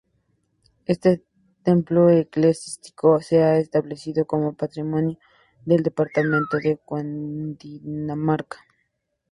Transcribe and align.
Este 0.87 1.21
templo 1.61 2.09
eclesiástico 2.09 3.21
se 3.21 3.43
ha 3.43 3.59
establecido 3.59 4.25
como 4.25 4.53
patrimonio 4.55 5.19
del 5.63 5.83
departamento 5.83 6.57
de 6.57 6.77
Cundinamarca. 6.77 8.65